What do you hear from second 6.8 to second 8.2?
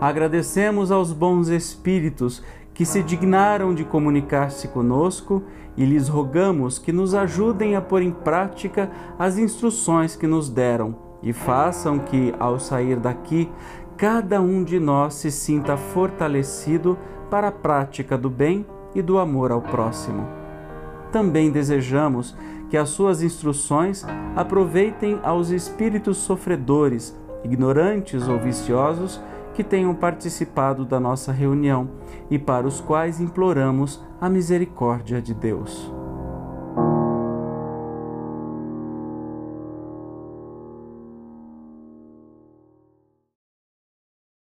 nos ajudem a pôr em